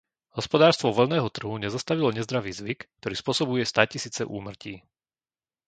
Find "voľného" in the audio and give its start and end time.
0.99-1.27